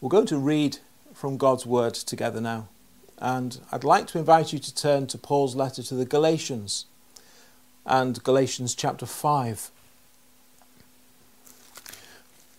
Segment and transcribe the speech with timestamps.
[0.00, 0.78] We're going to read
[1.12, 2.68] from God's Word together now.
[3.18, 6.86] And I'd like to invite you to turn to Paul's letter to the Galatians
[7.84, 9.70] and Galatians chapter 5.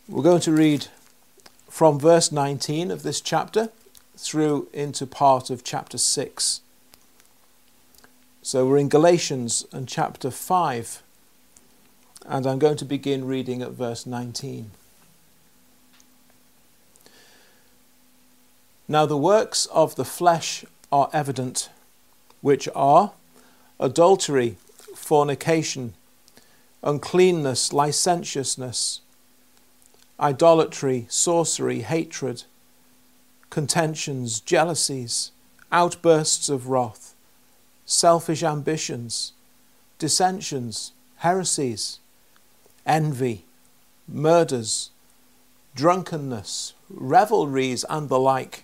[0.07, 0.85] We're going to read
[1.67, 3.69] from verse 19 of this chapter
[4.15, 6.61] through into part of chapter 6.
[8.43, 11.01] So we're in Galatians and chapter 5,
[12.27, 14.69] and I'm going to begin reading at verse 19.
[18.87, 21.69] Now the works of the flesh are evident,
[22.41, 23.13] which are
[23.79, 24.57] adultery,
[24.95, 25.93] fornication,
[26.83, 29.01] uncleanness, licentiousness,
[30.19, 32.43] idolatry, sorcery, hatred,
[33.49, 35.31] contentions, jealousies,
[35.71, 37.13] outbursts of wrath,
[37.85, 39.33] selfish ambitions,
[39.99, 41.99] dissensions, heresies,
[42.85, 43.45] envy,
[44.07, 44.89] murders,
[45.75, 48.63] drunkenness, revelries, and the like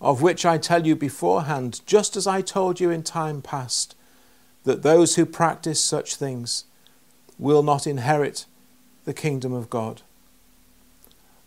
[0.00, 3.94] of which I tell you beforehand, just as I told you in time past,
[4.64, 6.64] that those who practice such things
[7.38, 8.46] will not inherit
[9.04, 10.02] the kingdom of God.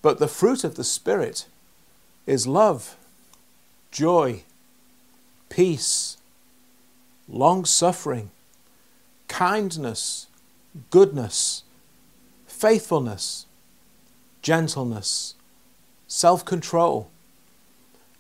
[0.02, 1.45] But the fruit of the Spirit
[2.25, 2.95] is love,
[3.91, 4.44] joy,
[5.49, 6.17] peace,
[7.27, 8.31] long suffering,
[9.27, 10.27] kindness,
[10.89, 11.64] goodness,
[12.45, 13.45] faithfulness,
[14.41, 15.36] gentleness,
[16.08, 17.09] self control.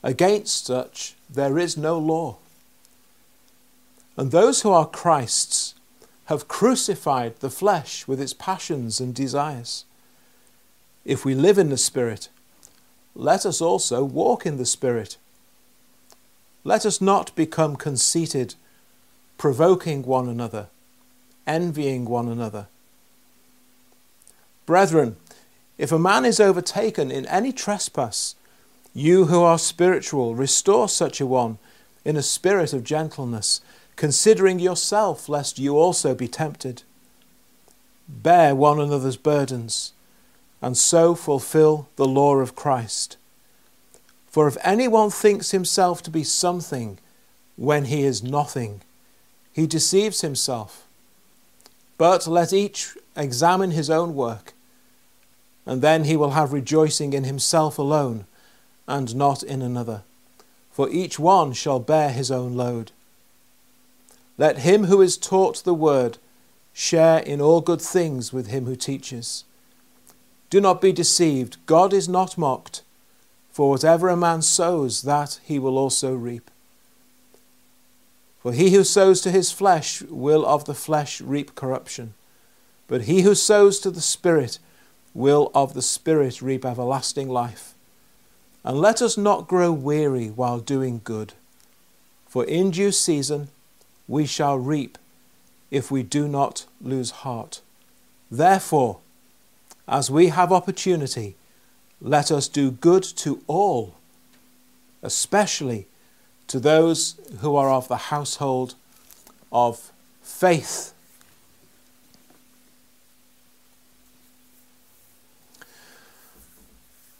[0.03, 2.37] Against such there is no law.
[4.15, 5.75] And those who are Christ's
[6.25, 9.85] have crucified the flesh with its passions and desires.
[11.05, 12.29] If we live in the Spirit,
[13.15, 15.17] let us also walk in the Spirit.
[16.63, 18.55] Let us not become conceited,
[19.37, 20.67] provoking one another,
[21.45, 22.67] envying one another.
[24.65, 25.15] Brethren,
[25.77, 28.35] if a man is overtaken in any trespass,
[28.97, 31.59] you who are spiritual, restore such a one
[32.03, 33.61] in a spirit of gentleness,
[33.95, 36.81] considering yourself, lest you also be tempted.
[38.09, 39.93] Bear one another's burdens,
[40.63, 43.17] and so fulfill the law of Christ.
[44.25, 46.97] For if anyone thinks himself to be something
[47.55, 48.81] when he is nothing,
[49.53, 50.87] he deceives himself.
[51.99, 54.53] But let each examine his own work,
[55.67, 58.25] and then he will have rejoicing in himself alone
[58.87, 60.03] and not in another,
[60.71, 62.91] for each one shall bear his own load.
[64.37, 66.17] Let him who is taught the word
[66.73, 69.43] share in all good things with him who teaches.
[70.49, 72.83] Do not be deceived, God is not mocked,
[73.49, 76.51] for whatever a man sows, that he will also reap.
[78.39, 82.13] For he who sows to his flesh will of the flesh reap corruption,
[82.87, 84.59] but he who sows to the Spirit
[85.13, 87.73] will of the Spirit reap everlasting life.
[88.67, 91.33] And let us not grow weary while doing good,
[92.27, 93.47] for in due season
[94.09, 94.97] we shall reap
[95.71, 97.61] if we do not lose heart.
[98.29, 98.99] Therefore,
[99.87, 101.37] as we have opportunity,
[102.01, 103.95] let us do good to all,
[105.01, 105.87] especially
[106.47, 108.75] to those who are of the household
[109.49, 110.93] of faith.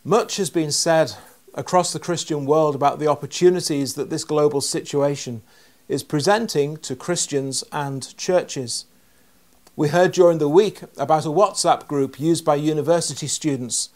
[0.03, 1.14] Much has been said
[1.57, 5.41] across the Christian world about the opportunities that this global situation
[5.90, 8.85] is presenting to Christians and churches.
[9.75, 13.90] We heard during the week about a WhatsApp group used by university students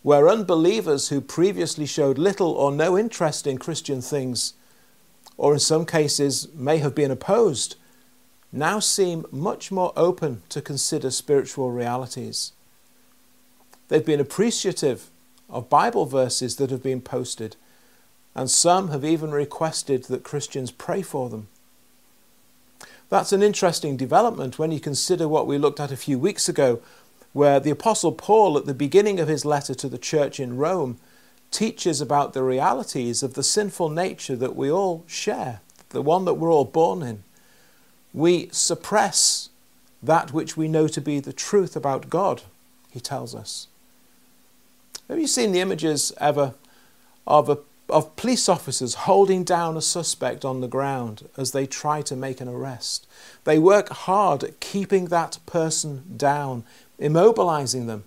[0.00, 4.54] where unbelievers who previously showed little or no interest in Christian things,
[5.36, 7.76] or in some cases may have been opposed,
[8.50, 12.52] now seem much more open to consider spiritual realities.
[13.88, 15.10] They've been appreciative
[15.52, 17.54] of Bible verses that have been posted,
[18.34, 21.48] and some have even requested that Christians pray for them.
[23.10, 26.80] That's an interesting development when you consider what we looked at a few weeks ago,
[27.34, 30.98] where the Apostle Paul, at the beginning of his letter to the church in Rome,
[31.50, 35.60] teaches about the realities of the sinful nature that we all share,
[35.90, 37.22] the one that we're all born in.
[38.14, 39.50] We suppress
[40.02, 42.42] that which we know to be the truth about God,
[42.90, 43.68] he tells us.
[45.12, 46.54] Have you seen the images ever
[47.26, 47.58] of, a,
[47.90, 52.40] of police officers holding down a suspect on the ground as they try to make
[52.40, 53.06] an arrest?
[53.44, 56.64] They work hard at keeping that person down,
[56.98, 58.04] immobilizing them.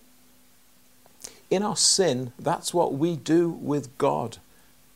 [1.52, 4.38] In our sin, that's what we do with God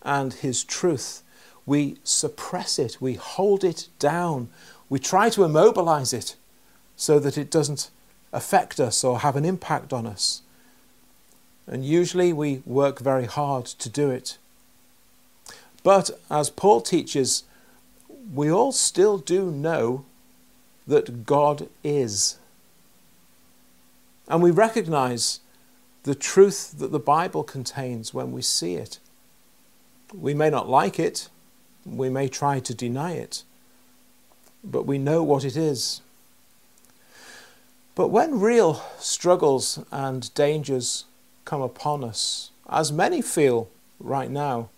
[0.01, 1.21] and His truth.
[1.67, 4.49] We suppress it, we hold it down,
[4.89, 6.35] we try to immobilize it
[6.95, 7.91] so that it doesn't
[8.33, 10.41] affect us or have an impact on us.
[11.69, 14.39] And usually we work very hard to do it.
[15.83, 17.43] But as Paul teaches,
[18.33, 20.03] we all still do know
[20.87, 22.39] that God is.
[24.27, 25.41] And we recognize
[26.03, 28.97] the truth that the Bible contains when we see it.
[30.13, 31.29] We may not like it,
[31.85, 33.43] we may try to deny it,
[34.63, 36.01] but we know what it is.
[37.93, 41.05] But when real struggles and dangers
[41.49, 43.67] come upon us, as many feel
[43.99, 44.69] right now,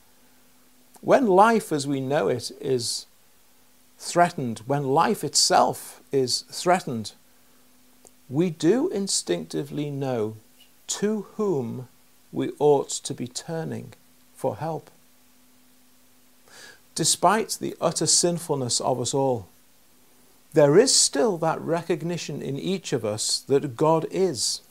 [1.01, 3.05] when life as we know it is
[3.99, 7.11] threatened, when life itself is threatened,
[8.29, 10.37] we do instinctively know
[10.87, 11.89] to whom
[12.31, 13.91] we ought to be turning
[14.33, 14.89] for help.
[16.95, 19.49] Despite the utter sinfulness of us all,
[20.53, 24.61] there is still that recognition in each of us that God is,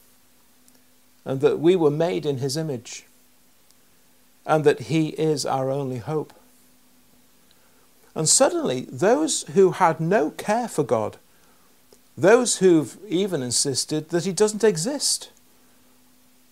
[1.31, 3.05] and that we were made in His image,
[4.45, 6.33] and that He is our only hope.
[8.15, 11.19] And suddenly, those who had no care for God
[12.21, 15.31] those who've even insisted that he doesn't exist.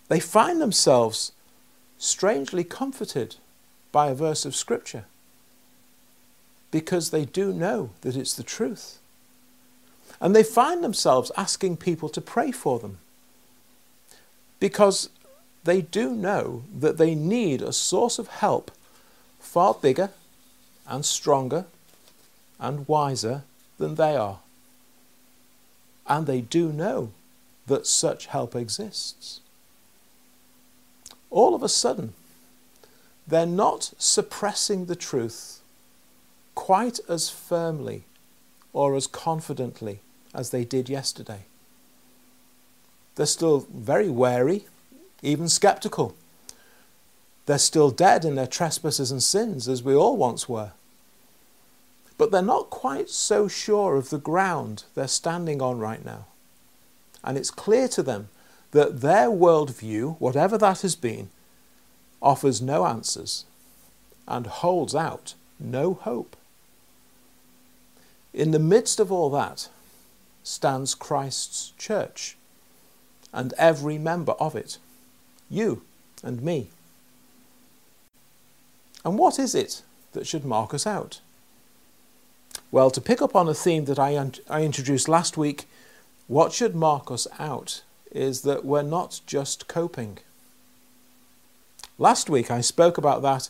[0.09, 1.33] They find themselves
[1.99, 3.37] strangely comforted
[3.93, 5.05] by a verse of Scripture
[6.71, 8.99] because they do know that it's the truth.
[10.21, 12.99] And they find themselves asking people to pray for them
[14.61, 15.11] because
[15.65, 18.71] they do know that they need a source of help
[19.39, 20.11] far bigger
[20.87, 21.67] and stronger
[22.59, 23.43] and wiser
[23.79, 24.39] than they are
[26.09, 27.13] and they do know
[27.67, 29.41] that such help exists.
[31.31, 32.15] All of a sudden,
[33.27, 35.61] they're not suppressing the truth
[36.55, 38.05] quite as firmly
[38.73, 40.01] or as confidently
[40.35, 41.45] as they did yesterday.
[43.19, 44.65] They're still very wary,
[45.21, 46.17] even skeptical.
[47.45, 50.73] They're still dead in their trespasses and sins, as we all once were
[52.19, 56.27] but they're not quite so sure of the ground they're standing on right now.
[57.23, 58.29] And it's clear to them
[58.73, 61.31] that their worldview, whatever that has been,
[62.21, 63.45] offers no answers
[64.27, 66.37] and holds out no hope.
[68.35, 69.69] In the midst of all that
[70.43, 72.37] stands Christ's church
[73.33, 74.79] and every member of it,
[75.51, 75.83] you
[76.23, 76.71] and me.
[79.05, 79.83] And what is it
[80.13, 81.21] that should mark us out?
[82.71, 85.67] Well, to pick up on a theme that I, I introduced last week,
[86.27, 87.83] what should mark us out
[88.13, 90.19] is that we're not just coping.
[91.99, 93.49] Last week I spoke about that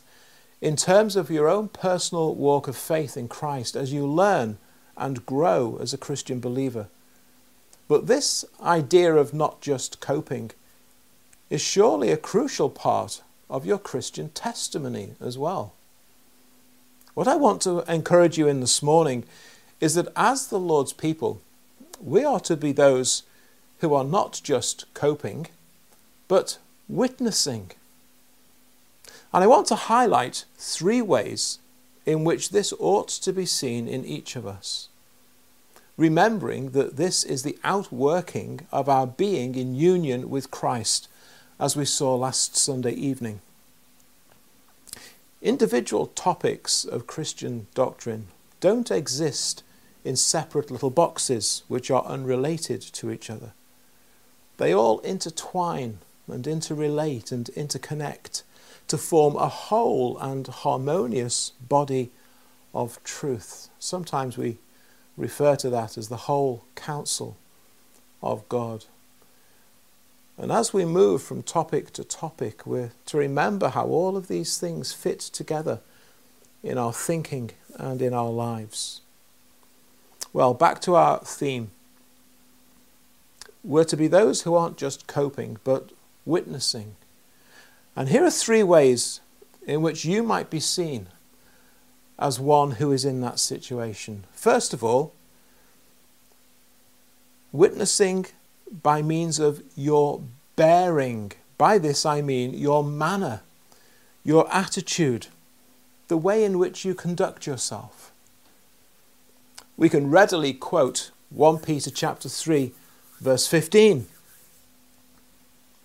[0.61, 4.59] in terms of your own personal walk of faith in Christ as you learn
[4.97, 6.89] and grow as a Christian believer.
[7.89, 10.51] But this idea of not just coping
[11.49, 15.73] is surely a crucial part of your Christian testimony as well.
[17.15, 19.25] What I want to encourage you in this morning
[19.81, 21.41] is that as the Lord's people,
[22.01, 23.23] we are to be those
[23.81, 25.47] who are not just coping,
[26.29, 26.59] but
[26.89, 27.71] witnessing.
[29.33, 31.59] And I want to highlight three ways
[32.07, 34.89] in which this ought to be seen in each of us.
[35.99, 41.09] Remembering that this is the outworking of our being in union with Christ,
[41.59, 43.41] as we saw last Sunday evening.
[45.43, 48.29] Individual topics of Christian doctrine
[48.61, 49.65] don't exist
[50.05, 53.53] in separate little boxes which are unrelated to each other.
[54.57, 58.45] They all intertwine and interrelate and interconnect
[58.87, 62.13] to form a whole and harmonious body
[62.73, 63.69] of truth.
[63.81, 64.59] Sometimes we
[65.19, 67.37] refer to that as the whole counsel
[68.23, 68.85] of God.
[70.39, 74.57] And as we move from topic to topic, we're to remember how all of these
[74.57, 75.81] things fit together
[76.63, 79.01] in our thinking and in our lives.
[80.33, 81.73] Well, back to our theme.
[83.65, 85.91] We're to be those who aren't just coping, but
[86.25, 86.95] witnessing.
[87.97, 89.21] And here are three ways
[89.67, 91.09] in which you might be seen
[92.19, 94.25] as one who is in that situation.
[94.33, 95.15] First of all,
[97.53, 98.27] witnessing
[98.83, 100.23] by means of your
[100.57, 101.33] bearing.
[101.57, 103.41] By this I mean your manner,
[104.25, 105.29] your attitude,
[106.09, 108.13] the way in which you conduct yourself.
[109.77, 112.73] We can readily quote 1 Peter chapter 3
[113.21, 114.07] verse 15.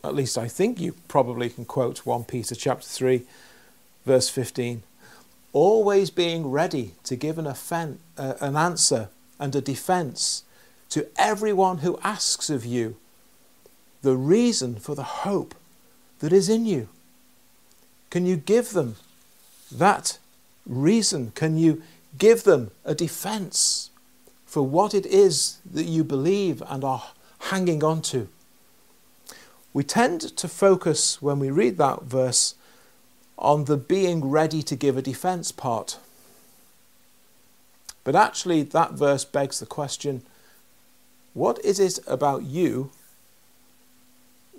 [0.04, 3.24] At least I think you probably can quote 1 Peter chapter 3
[4.06, 4.84] verse 15.
[5.54, 10.44] Always being ready to give an, offen- uh, an answer and a defense
[10.90, 12.98] to everyone who asks of you
[14.02, 15.56] the reason for the hope
[16.20, 16.90] that is in you?
[18.10, 18.96] Can you give them
[19.72, 20.18] that
[20.66, 21.32] reason?
[21.36, 21.82] Can you
[22.18, 23.90] give them a defense
[24.46, 27.12] for what it is that you believe and are
[27.50, 28.28] hanging on to?
[29.74, 32.54] We tend to focus when we read that verse
[33.38, 35.98] on the being ready to give a defense part.
[38.04, 40.24] But actually, that verse begs the question
[41.34, 42.92] what is it about you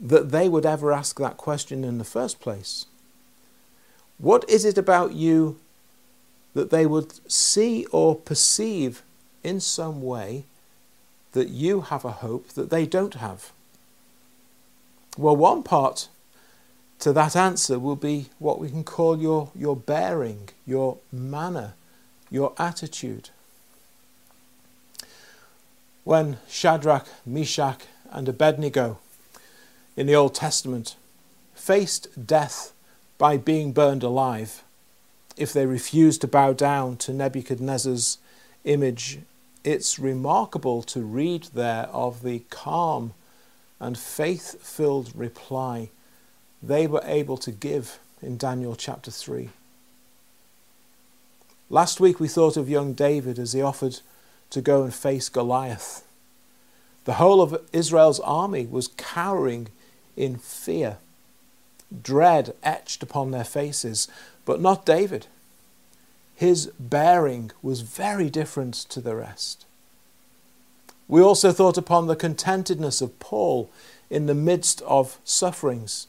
[0.00, 2.86] that they would ever ask that question in the first place?
[4.18, 5.58] What is it about you
[6.54, 9.02] that they would see or perceive
[9.44, 10.44] in some way
[11.32, 13.52] that you have a hope that they don't have?
[15.16, 16.08] Well, one part
[17.04, 21.74] to that answer will be what we can call your, your bearing, your manner,
[22.30, 23.28] your attitude.
[26.04, 29.00] When Shadrach, Meshach, and Abednego
[29.98, 30.96] in the Old Testament
[31.54, 32.72] faced death
[33.18, 34.64] by being burned alive
[35.36, 38.16] if they refused to bow down to Nebuchadnezzar's
[38.64, 39.18] image.
[39.62, 43.12] It's remarkable to read there of the calm
[43.78, 45.90] and faith filled reply
[46.66, 49.50] they were able to give in Daniel chapter 3.
[51.70, 54.00] Last week we thought of young David as he offered
[54.50, 56.06] to go and face Goliath.
[57.04, 59.68] The whole of Israel's army was cowering
[60.16, 60.98] in fear
[62.02, 64.08] dread etched upon their faces,
[64.44, 65.26] but not David.
[66.34, 69.64] His bearing was very different to the rest.
[71.06, 73.70] We also thought upon the contentedness of Paul
[74.10, 76.08] in the midst of sufferings,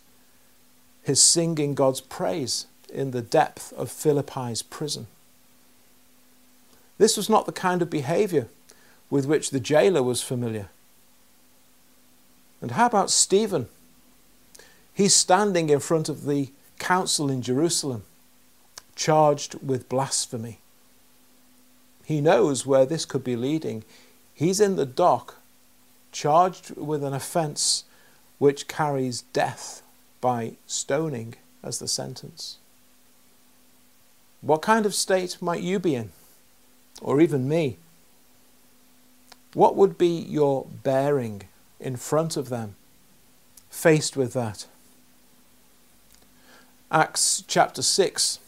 [1.06, 5.06] his singing God's praise in the depth of Philippi's prison.
[6.98, 8.48] This was not the kind of behavior
[9.12, 10.70] with which the jailer was familiar.
[12.60, 13.68] And how about Stephen?
[14.96, 18.02] He's standing in front of the council in Jerusalem,
[18.96, 20.58] charged with blasphemy.
[22.04, 23.84] He knows where this could be leading.
[24.34, 25.36] He's in the dock,
[26.12, 27.84] charged with an offence
[28.40, 29.84] which carries death
[30.26, 32.58] by stoning as the sentence.
[34.42, 36.10] What kind of state might you be in?
[37.00, 37.78] Or even me?
[39.54, 41.44] What would be your bearing
[41.80, 42.76] in front of them,
[43.70, 44.66] faced with that?
[46.92, 48.40] Acts chapter 6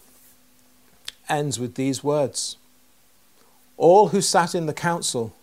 [1.29, 2.57] ends with these words
[3.77, 5.35] All who sat in the council,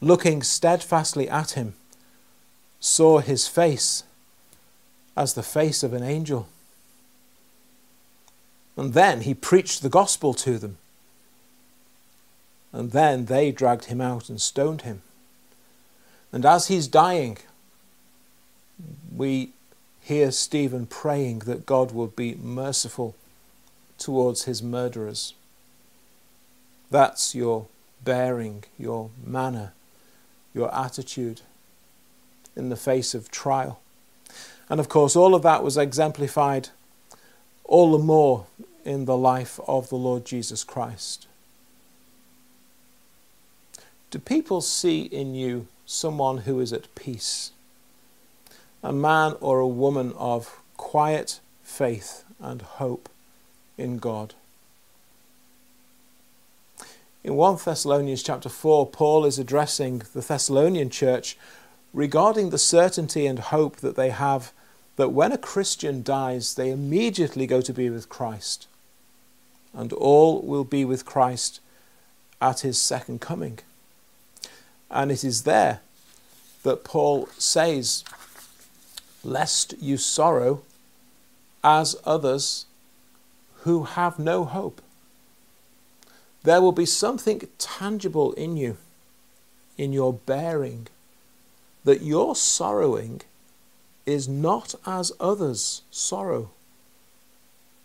[0.00, 1.74] looking steadfastly at him,
[2.80, 4.02] saw his face
[5.18, 6.46] as the face of an angel.
[8.76, 10.78] And then he preached the gospel to them.
[12.72, 15.02] And then they dragged him out and stoned him.
[16.30, 17.38] And as he's dying,
[19.12, 19.50] we
[20.00, 23.16] hear Stephen praying that God would be merciful
[23.98, 25.34] towards his murderers.
[26.92, 27.66] That's your
[28.04, 29.72] bearing, your manner,
[30.54, 31.40] your attitude
[32.54, 33.80] in the face of trial.
[34.68, 36.68] And of course, all of that was exemplified
[37.64, 38.46] all the more
[38.84, 41.26] in the life of the Lord Jesus Christ.
[44.10, 47.52] Do people see in you someone who is at peace?
[48.82, 53.08] a man or a woman of quiet faith and hope
[53.76, 54.34] in God.
[57.24, 61.36] In 1 Thessalonians chapter 4, Paul is addressing the Thessalonian church
[61.92, 64.52] regarding the certainty and hope that they have
[64.98, 68.66] that when a Christian dies, they immediately go to be with Christ,
[69.72, 71.60] and all will be with Christ
[72.42, 73.60] at his second coming.
[74.90, 75.82] And it is there
[76.64, 78.02] that Paul says
[79.22, 80.62] lest you sorrow
[81.62, 82.66] as others
[83.58, 84.82] who have no hope.
[86.42, 88.78] There will be something tangible in you,
[89.76, 90.88] in your bearing,
[91.84, 93.22] that your sorrowing
[94.08, 96.50] is not as others sorrow.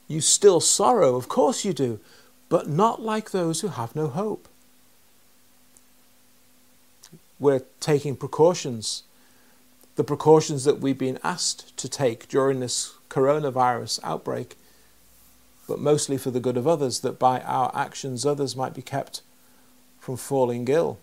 [0.07, 1.99] You still sorrow, of course you do,
[2.47, 4.47] but not like those who have no hope.
[7.39, 9.03] We're taking precautions
[9.95, 14.55] the precautions that we've been asked to take during this coronavirus outbreak,
[15.67, 19.21] but mostly for the good of others, that by our actions others might be kept
[19.99, 20.97] from falling ill.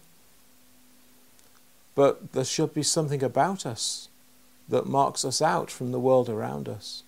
[1.95, 4.09] But there should be something about us
[4.71, 7.03] that marks us out from the world around us.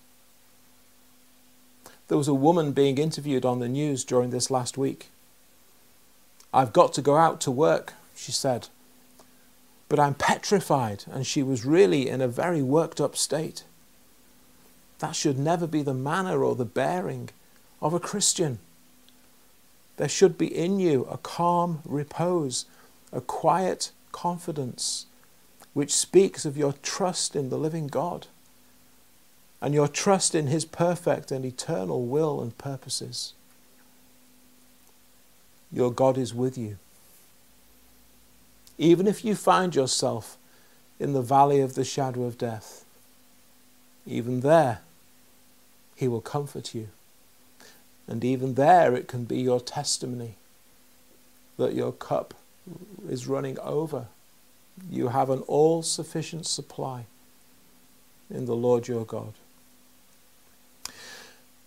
[2.07, 5.09] There was a woman being interviewed on the news during this last week.
[6.53, 8.67] I've got to go out to work, she said
[9.93, 11.03] but I'm petrified.
[11.11, 13.63] And she was really in a very worked up state.
[14.97, 17.29] That should never be the manner or the bearing
[17.79, 18.57] of a Christian.
[19.97, 22.65] There should be in you a calm repose,
[23.11, 25.05] a quiet confidence,
[25.73, 28.27] which speaks of your trust in the living God
[29.61, 33.33] and your trust in His perfect and eternal will and purposes.
[35.71, 36.77] Your God is with you.
[38.77, 40.37] Even if you find yourself
[40.99, 42.83] in the valley of the shadow of death,
[44.05, 44.81] even there,
[45.95, 46.89] He will comfort you.
[48.05, 50.35] And even there, it can be your testimony
[51.57, 52.33] that your cup
[53.07, 54.07] is running over.
[54.89, 57.05] You have an all sufficient supply
[58.29, 59.33] in the Lord your God.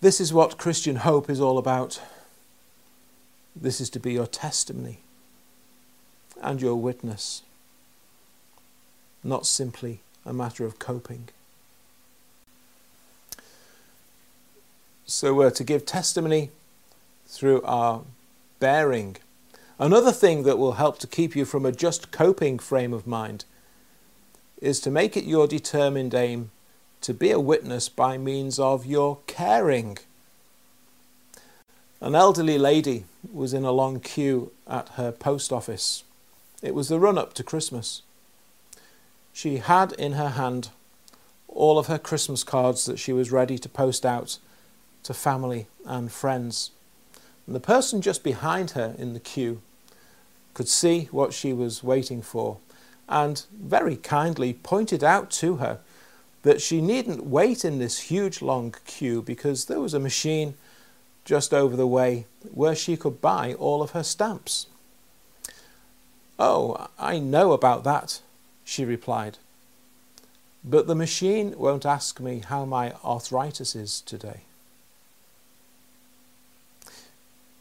[0.01, 2.01] This is what Christian hope is all about.
[3.55, 4.99] This is to be your testimony
[6.41, 7.41] and your witness,
[9.23, 11.29] not simply a matter of coping.
[15.07, 16.51] So we're to give testimony
[17.25, 18.01] through our
[18.59, 19.17] bearing.
[19.79, 23.45] Another thing that will help to keep you from a just coping frame of mind
[24.59, 26.49] is to make it your determined aim
[27.01, 29.99] to be a witness by means of your caring.
[32.01, 36.03] An elderly lady was in a long queue at her post office.
[36.63, 38.01] It was the run up to Christmas.
[39.31, 40.69] She had in her hand
[41.47, 44.39] all of her Christmas cards that she was ready to post out
[45.03, 46.71] to family and friends.
[47.45, 49.61] And the person just behind her in the queue
[50.57, 52.57] could see what she was waiting for
[53.07, 55.79] and very kindly pointed out to her
[56.41, 60.55] that she needn't wait in this huge long queue because there was a machine
[61.23, 64.65] just over the way where she could buy all of her stamps.
[66.39, 68.21] Oh, I know about that,
[68.65, 69.37] she replied.
[70.63, 74.41] But the machine won't ask me how my arthritis is today.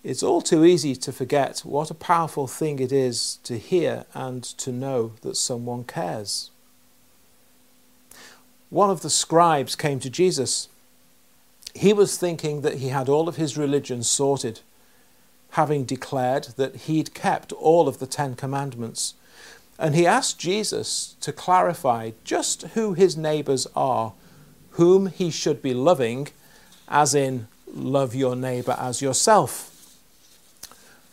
[0.07, 4.45] It's all too easy to forget what a powerful thing it is to hear and
[4.45, 6.53] to know that someone cares.
[8.71, 10.69] One of the scribes came to Jesus.
[11.75, 14.61] He was thinking that he had all of his religion sorted,
[15.51, 19.15] having declared that he'd kept all of the Ten Commandments.
[19.77, 24.13] And he asked Jesus to clarify just who his neighbours are,
[24.71, 26.29] whom he should be loving,
[26.87, 29.73] as in, love your neighbour as yourself.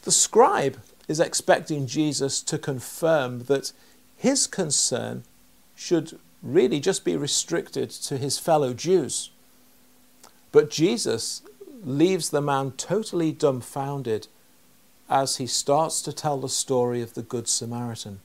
[0.04, 3.72] The scribe is expecting Jesus to confirm that
[4.18, 5.24] his concern
[5.76, 9.32] should really just be restricted to his fellow Jews.
[10.52, 11.42] But Jesus
[11.84, 14.28] leaves the man totally dumbfounded
[15.10, 18.20] as he starts to tell the story of the Good Samaritan.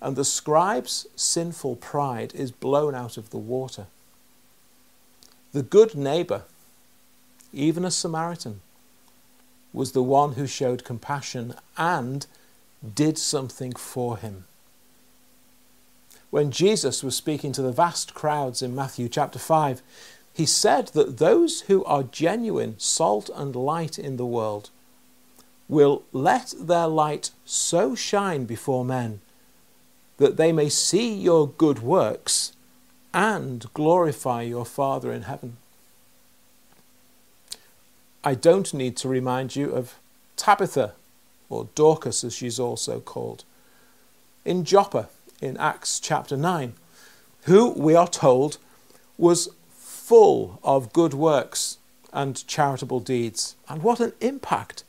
[0.00, 3.86] And the scribe's sinful pride is blown out of the water.
[5.52, 6.42] The good neighbor,
[7.52, 8.60] even a Samaritan,
[9.72, 12.26] was the one who showed compassion and
[12.94, 14.44] did something for him.
[16.30, 19.82] When Jesus was speaking to the vast crowds in Matthew chapter 5,
[20.34, 24.70] he said that those who are genuine salt and light in the world
[25.68, 29.20] will let their light so shine before men
[30.18, 32.52] that they may see your good works
[33.12, 35.56] and glorify your Father in heaven.
[38.24, 39.98] I don't need to remind you of
[40.36, 40.92] Tabitha,
[41.48, 43.44] or Dorcas as she's also called,
[44.44, 45.08] in Joppa
[45.40, 46.74] in Acts chapter 9,
[47.42, 48.58] who we are told
[49.18, 51.78] was full of good works
[52.12, 53.56] and charitable deeds.
[53.68, 54.84] And what an impact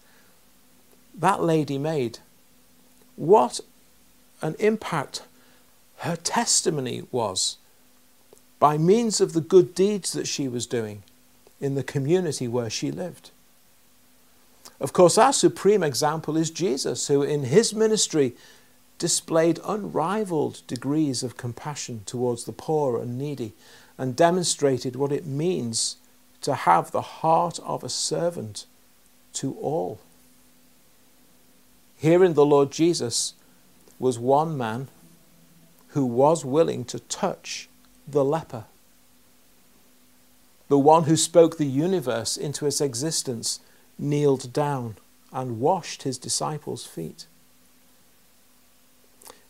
[1.15, 2.19] that lady made!
[3.15, 3.59] What
[4.41, 5.23] an impact
[5.97, 7.57] her testimony was
[8.59, 11.03] by means of the good deeds that she was doing
[11.59, 13.31] in the community where she lived.
[14.79, 18.35] Of course, our supreme example is Jesus, who in his ministry
[18.97, 23.53] displayed unrivaled degrees of compassion towards the poor and needy
[23.97, 25.97] and demonstrated what it means
[26.41, 28.65] to have the heart of a servant
[29.33, 29.99] to all.
[31.97, 33.33] Here in the Lord Jesus
[33.99, 34.89] was one man
[35.89, 37.69] who was willing to touch
[38.07, 38.65] the leper
[40.67, 43.59] the one who spoke the universe into its existence,
[43.97, 44.97] kneeled down
[45.31, 47.27] and washed his disciples' feet.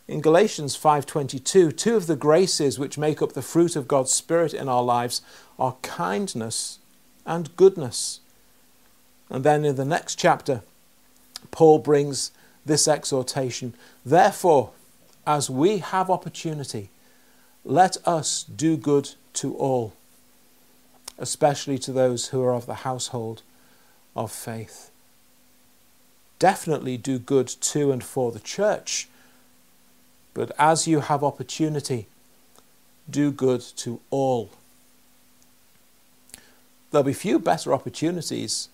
[0.06, 4.52] In Galatians 5:22, two of the graces which make up the fruit of God's spirit
[4.52, 5.22] in our lives
[5.58, 6.78] are kindness
[7.24, 8.20] and goodness.
[9.30, 10.62] And then in the next chapter,
[11.50, 12.32] Paul brings
[12.66, 13.74] this exhortation,
[14.04, 14.72] therefore,
[15.26, 16.90] as we have opportunity,
[17.64, 19.94] let us do good to all
[21.18, 23.42] especially to those who are of the household
[24.16, 24.90] of faith.
[26.38, 29.08] Definitely do good to and for the church,
[30.34, 32.06] but as you have opportunity,
[33.08, 34.50] do good to all.
[36.90, 38.68] There'll be few better opportunities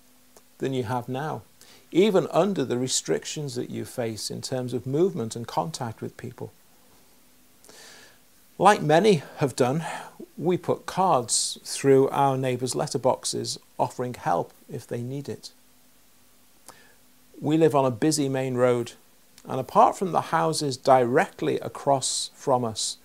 [0.58, 1.42] than you have now,
[1.90, 6.52] even under the restrictions that you face in terms of movement and contact with people.
[8.60, 9.86] Like many have done,
[10.36, 15.52] we put cards through our neighbours' letterboxes offering help if they need it.
[17.40, 18.92] We live on a busy main road,
[19.48, 22.98] and apart from the houses directly across from us,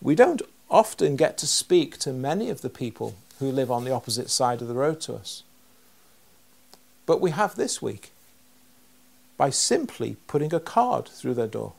[0.00, 3.92] we don't often get to speak to many of the people who live on the
[3.92, 5.42] opposite side of the road to us.
[7.06, 8.12] But we have this week
[9.36, 11.72] by simply putting a card through their door.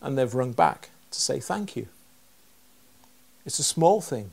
[0.00, 1.88] And they've rung back to say thank you.
[3.44, 4.30] It's a small thing,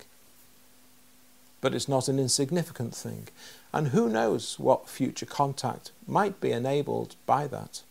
[1.62, 3.30] but it's not an insignificant thing.
[3.74, 7.82] And who knows what future contact might be enabled by that.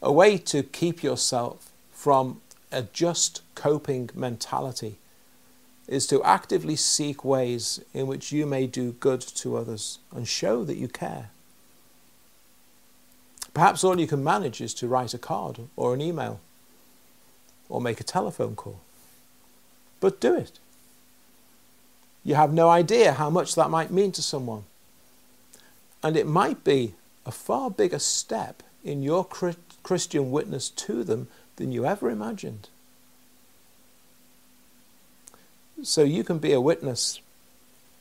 [0.00, 2.40] A way to keep yourself from
[2.70, 4.98] a just coping mentality
[5.88, 10.62] is to actively seek ways in which you may do good to others and show
[10.64, 11.30] that you care.
[13.58, 16.38] Perhaps all you can manage is to write a card or an email
[17.68, 18.78] or make a telephone call.
[19.98, 20.60] But do it.
[22.22, 24.62] You have no idea how much that might mean to someone.
[26.04, 26.94] And it might be
[27.26, 32.68] a far bigger step in your Christian witness to them than you ever imagined.
[35.82, 37.18] So you can be a witness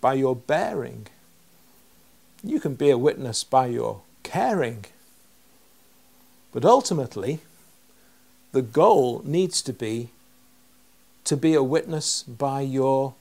[0.02, 1.08] by your bearing.
[2.44, 4.86] You can be a witness by your caring.
[6.58, 7.38] But ultimately,
[8.52, 10.10] the goal needs to be
[11.24, 13.14] to be a witness by your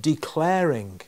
[0.00, 1.00] declaring.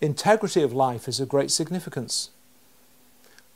[0.00, 2.30] Integrity of life is of great significance.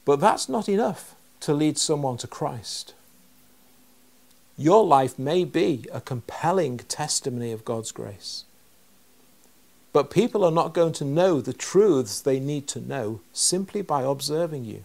[0.05, 2.93] But that's not enough to lead someone to Christ.
[4.59, 8.45] Your life may be a compelling testimony of God's grace.
[9.93, 14.03] But people are not going to know the truths they need to know simply by
[14.03, 14.85] observing you.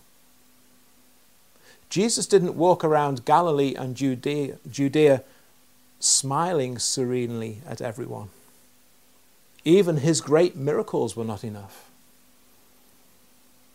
[1.90, 5.24] Jesus didn't walk around Galilee and Judea, Judea
[6.00, 8.30] smiling serenely at everyone.
[9.64, 11.90] Even his great miracles were not enough.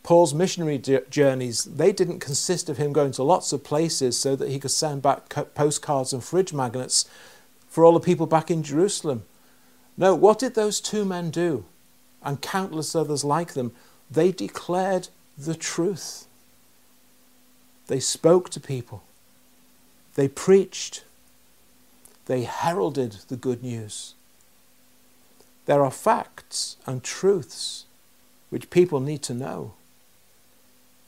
[0.03, 4.51] Paul's missionary journeys, they didn't consist of him going to lots of places so that
[4.51, 7.09] he could send back postcards and fridge magnets
[7.68, 9.23] for all the people back in Jerusalem.
[9.96, 11.64] No, what did those two men do?
[12.22, 13.72] And countless others like them.
[14.11, 16.26] They declared the truth.
[17.88, 19.02] They spoke to people.
[20.14, 21.05] They preached.
[22.26, 24.14] They heralded the good news.
[25.66, 27.85] There are facts and truths
[28.50, 29.74] which people need to know.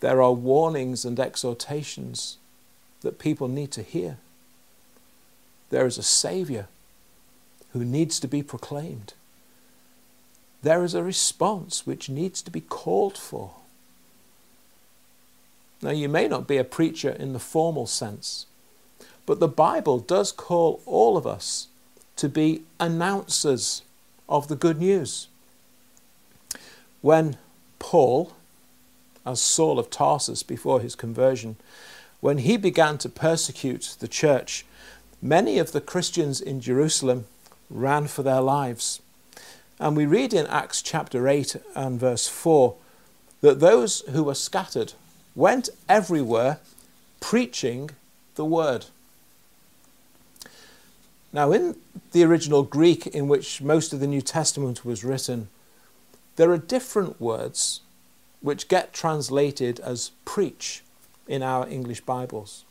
[0.00, 2.38] There are warnings and exhortations
[3.00, 4.18] that people need to hear.
[5.70, 6.68] There is a Saviour
[7.74, 9.12] who needs to be proclaimed.
[10.62, 13.50] There is a response which needs to be called for.
[15.82, 18.46] Now, you may not be a preacher in the formal sense,
[19.26, 21.66] but the Bible does call all of us
[22.16, 23.82] to be announcers
[24.28, 25.26] of the good news.
[27.02, 27.36] When
[27.80, 28.32] Paul,
[29.26, 31.56] as Saul of Tarsus before his conversion,
[32.20, 34.64] when he began to persecute the church,
[35.20, 37.26] many of the Christians in Jerusalem
[37.74, 39.02] ran for their lives.
[39.78, 42.74] And we read in Acts chapter 8 and verse 4
[43.42, 44.94] that those who were scattered
[45.34, 46.60] went everywhere
[47.20, 47.90] preaching
[48.36, 48.86] the word.
[51.32, 51.76] Now, in
[52.12, 55.48] the original Greek in which most of the New Testament was written,
[56.36, 57.80] there are different words
[58.40, 60.82] which get translated as preach
[61.26, 62.64] in our English Bibles.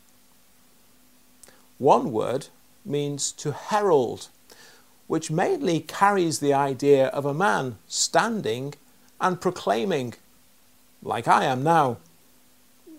[1.78, 2.46] One word
[2.84, 4.28] means to herald,
[5.06, 8.74] which mainly carries the idea of a man standing
[9.20, 10.14] and proclaiming,
[11.02, 11.98] like I am now,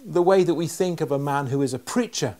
[0.03, 2.35] the way that we think of a man who is a preacher.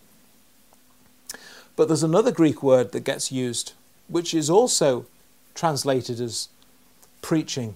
[1.76, 3.74] But there's another Greek word that gets used,
[4.08, 5.06] which is also
[5.56, 6.50] translated as
[7.22, 7.76] preaching.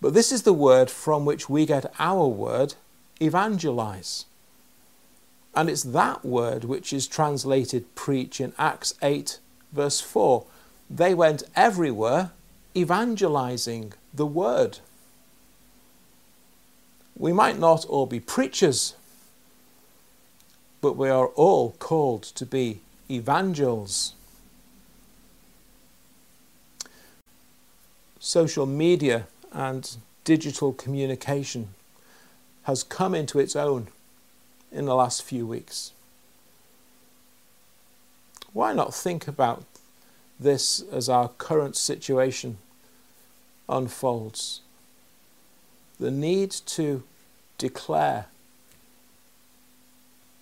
[0.00, 2.74] But this is the word from which we get our word,
[3.20, 4.24] evangelize.
[5.54, 9.38] And it's that word which is translated preach in Acts 8,
[9.72, 10.44] verse 4.
[10.88, 12.32] They went everywhere
[12.76, 14.78] evangelizing the word.
[17.16, 18.94] We might not all be preachers,
[20.80, 22.80] but we are all called to be
[23.10, 24.14] evangels.
[28.18, 31.68] Social media and digital communication
[32.64, 33.88] has come into its own
[34.70, 35.92] in the last few weeks.
[38.52, 39.64] Why not think about
[40.38, 42.58] this as our current situation
[43.68, 44.60] unfolds?
[45.98, 47.02] The need to
[47.58, 48.26] declare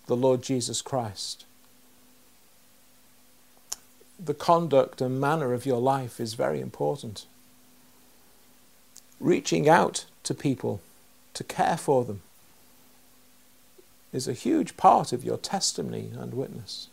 [0.06, 1.44] the Lord Jesus Christ.
[4.18, 7.26] The conduct and manner of your life is very important.
[9.20, 10.80] Reaching out to people
[11.34, 12.22] to care for them
[14.12, 16.87] is a huge part of your testimony and witness.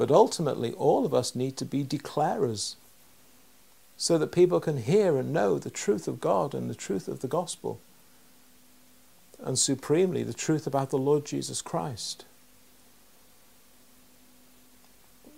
[0.00, 2.76] But ultimately, all of us need to be declarers
[3.98, 7.20] so that people can hear and know the truth of God and the truth of
[7.20, 7.80] the gospel,
[9.44, 12.24] and supremely the truth about the Lord Jesus Christ.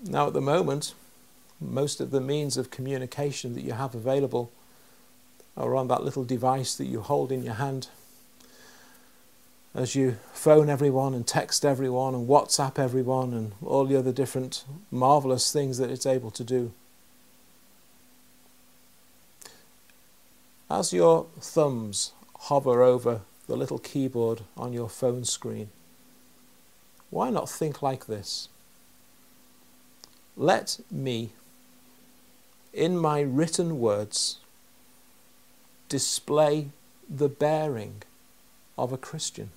[0.05, 0.95] Now, at the moment,
[1.61, 4.53] most of the means of communication that you have available
[5.57, 7.89] are on that little device that you hold in your hand
[9.75, 14.65] as you phone everyone and text everyone and WhatsApp everyone and all the other different
[14.91, 16.73] marvelous things that it's able to do.
[20.71, 25.71] As your thumbs hover over the little keyboard on your phone screen,
[27.11, 28.49] why not think like this?
[30.37, 31.31] Let me,
[32.73, 34.39] in my written words,
[35.89, 36.69] display
[37.09, 38.03] the bearing
[38.79, 39.51] of a Christian.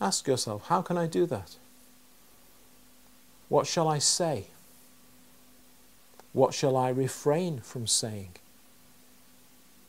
[0.00, 1.56] Ask yourself, how can I do that?
[3.48, 4.46] What shall I say?
[6.32, 8.30] What shall I refrain from saying?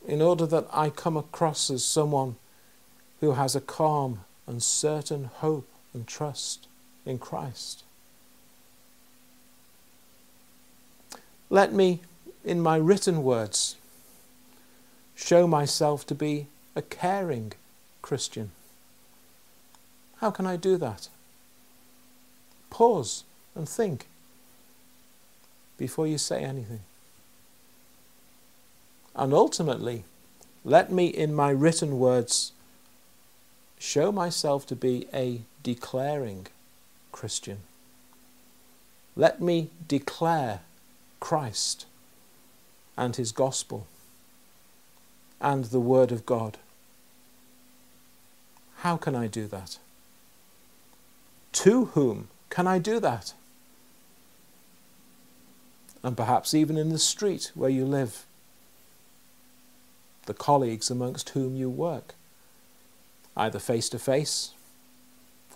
[0.06, 2.36] In order that I come across as someone
[3.20, 6.66] who has a calm and certain hope and trust
[7.04, 7.84] in Christ.
[11.50, 12.00] Let me,
[12.44, 13.76] in my written words,
[15.14, 17.52] show myself to be a caring
[18.02, 18.52] Christian.
[20.20, 21.08] How can I do that?
[22.70, 24.06] Pause and think
[25.76, 26.80] before you say anything.
[29.14, 30.04] And ultimately,
[30.64, 32.52] let me in my written words
[33.78, 36.48] show myself to be a declaring
[37.12, 37.58] Christian.
[39.16, 40.60] Let me declare
[41.20, 41.86] Christ
[42.96, 43.86] and his gospel
[45.40, 46.58] and the Word of God.
[48.78, 49.78] How can I do that?
[51.58, 53.32] To whom can I do that?
[56.04, 58.24] And perhaps even in the street where you live,
[60.26, 62.14] the colleagues amongst whom you work,
[63.36, 64.52] either face to face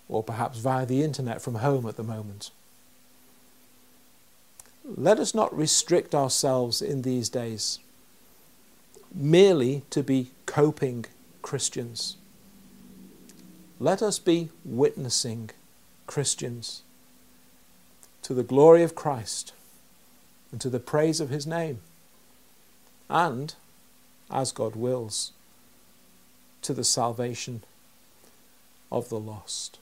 [0.09, 2.51] or perhaps via the internet from home at the moment.
[4.83, 7.79] Let us not restrict ourselves in these days
[9.15, 11.05] merely to be coping
[11.41, 12.17] Christians.
[13.79, 15.51] Let us be witnessing
[16.07, 16.81] Christians
[18.21, 19.53] to the glory of Christ
[20.51, 21.79] and to the praise of his name,
[23.09, 23.55] and,
[24.31, 25.31] as God wills,
[26.61, 27.63] to the salvation
[28.91, 29.79] of the lost.